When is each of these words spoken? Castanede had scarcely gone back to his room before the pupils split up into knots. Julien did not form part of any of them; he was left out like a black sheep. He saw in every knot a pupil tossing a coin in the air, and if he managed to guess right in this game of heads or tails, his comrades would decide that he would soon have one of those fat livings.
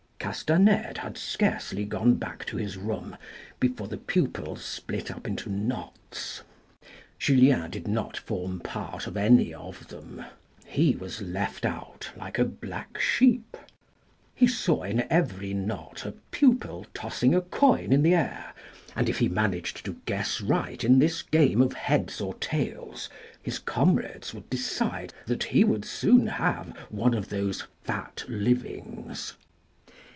Castanede 0.23 0.99
had 0.99 1.17
scarcely 1.17 1.83
gone 1.83 2.13
back 2.13 2.45
to 2.45 2.55
his 2.55 2.77
room 2.77 3.17
before 3.59 3.87
the 3.87 3.97
pupils 3.97 4.63
split 4.63 5.09
up 5.09 5.25
into 5.25 5.49
knots. 5.49 6.43
Julien 7.17 7.69
did 7.71 7.87
not 7.87 8.17
form 8.17 8.59
part 8.59 9.07
of 9.07 9.17
any 9.17 9.51
of 9.51 9.87
them; 9.87 10.23
he 10.63 10.95
was 10.95 11.23
left 11.23 11.65
out 11.65 12.11
like 12.15 12.37
a 12.37 12.45
black 12.45 12.99
sheep. 12.99 13.57
He 14.35 14.45
saw 14.47 14.83
in 14.83 15.07
every 15.11 15.55
knot 15.55 16.05
a 16.05 16.11
pupil 16.29 16.85
tossing 16.93 17.33
a 17.33 17.41
coin 17.41 17.91
in 17.91 18.03
the 18.03 18.13
air, 18.13 18.53
and 18.95 19.09
if 19.09 19.17
he 19.17 19.27
managed 19.27 19.83
to 19.85 19.99
guess 20.05 20.39
right 20.39 20.81
in 20.83 20.99
this 20.99 21.23
game 21.23 21.61
of 21.63 21.73
heads 21.73 22.21
or 22.21 22.35
tails, 22.35 23.09
his 23.41 23.57
comrades 23.57 24.35
would 24.35 24.47
decide 24.51 25.13
that 25.25 25.45
he 25.45 25.63
would 25.63 25.83
soon 25.83 26.27
have 26.27 26.77
one 26.89 27.15
of 27.15 27.29
those 27.29 27.65
fat 27.83 28.23
livings. 28.29 29.33